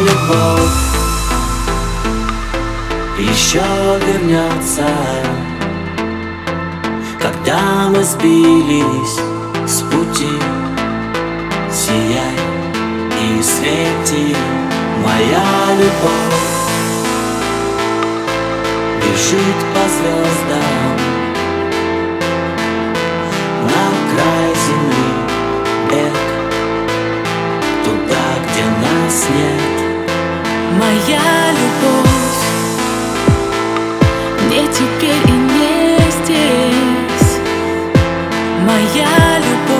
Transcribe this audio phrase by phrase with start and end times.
[0.00, 0.90] Любовь.
[3.18, 3.60] Еще
[4.06, 4.88] вернется
[7.20, 9.20] Когда мы сбились
[9.66, 10.32] с пути.
[11.70, 12.40] Сияй
[13.20, 14.34] и свети
[15.04, 15.44] Моя
[15.78, 16.50] любовь.
[18.98, 20.96] Бежит по звездам
[23.64, 25.10] На край земли
[25.90, 26.18] бег
[27.84, 29.69] Туда, где нас нет
[30.90, 32.42] Моя любовь.
[34.50, 37.38] Не теперь и не здесь.
[38.66, 39.79] Моя любовь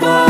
[0.00, 0.25] boy.